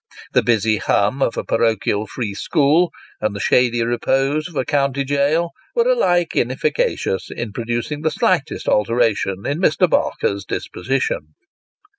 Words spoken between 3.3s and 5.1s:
the shady repose of a county